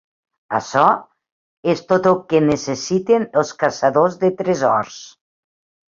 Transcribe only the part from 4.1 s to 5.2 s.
de tresors.